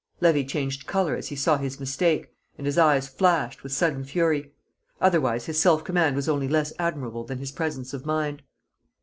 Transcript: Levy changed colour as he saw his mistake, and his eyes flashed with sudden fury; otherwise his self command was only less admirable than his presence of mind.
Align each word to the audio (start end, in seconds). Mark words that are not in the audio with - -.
Levy 0.19 0.43
changed 0.43 0.87
colour 0.87 1.15
as 1.15 1.27
he 1.27 1.35
saw 1.35 1.57
his 1.57 1.79
mistake, 1.79 2.33
and 2.57 2.65
his 2.65 2.75
eyes 2.75 3.07
flashed 3.07 3.61
with 3.61 3.71
sudden 3.71 4.03
fury; 4.03 4.51
otherwise 4.99 5.45
his 5.45 5.59
self 5.59 5.83
command 5.83 6.15
was 6.15 6.27
only 6.27 6.47
less 6.47 6.73
admirable 6.79 7.23
than 7.23 7.37
his 7.37 7.51
presence 7.51 7.93
of 7.93 8.03
mind. 8.03 8.41